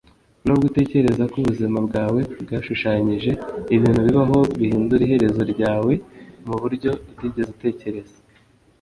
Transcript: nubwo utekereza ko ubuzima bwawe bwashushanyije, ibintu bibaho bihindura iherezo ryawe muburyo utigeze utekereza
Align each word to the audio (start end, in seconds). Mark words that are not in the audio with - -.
nubwo 0.45 0.63
utekereza 0.69 1.23
ko 1.31 1.35
ubuzima 1.41 1.77
bwawe 1.87 2.21
bwashushanyije, 2.43 3.31
ibintu 3.75 3.99
bibaho 4.07 4.39
bihindura 4.59 5.01
iherezo 5.05 5.41
ryawe 5.53 5.93
muburyo 6.45 6.89
utigeze 7.09 7.49
utekereza 7.55 8.17